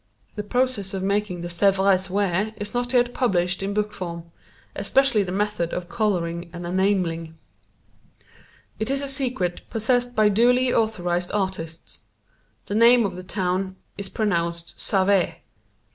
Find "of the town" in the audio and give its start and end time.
13.05-13.75